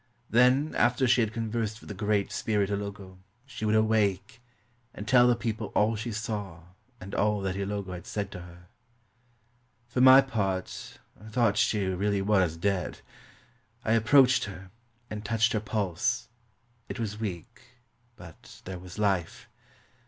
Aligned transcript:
Then, 0.31 0.73
after 0.73 1.07
she 1.07 1.21
had 1.21 1.31
conversed 1.31 1.79
with 1.79 1.87
the 1.87 1.93
great 1.93 2.31
spirit 2.31 2.71
Ilogo, 2.71 3.19
she 3.45 3.65
would 3.65 3.75
awake, 3.75 4.41
and 4.95 5.07
tell 5.07 5.27
the 5.27 5.35
people 5.35 5.67
all 5.75 5.95
she 5.95 6.11
saw 6.11 6.63
and 6.99 7.13
all 7.13 7.39
that 7.41 7.55
Ilogo 7.55 7.93
had 7.93 8.07
said 8.07 8.31
to 8.31 8.39
her. 8.39 8.67
For 9.87 10.01
my 10.01 10.19
part, 10.21 10.97
I 11.23 11.27
thought 11.29 11.55
she 11.55 11.85
really 11.85 12.23
was 12.23 12.57
dead. 12.57 13.01
I 13.85 13.93
ap 13.93 14.05
proached 14.05 14.45
her, 14.45 14.71
and 15.11 15.23
touched 15.23 15.53
her 15.53 15.59
pulse. 15.59 16.29
It 16.89 16.99
was 16.99 17.19
weak, 17.19 17.61
but 18.15 18.63
there 18.65 18.79
was 18.79 18.97
life. 18.97 19.47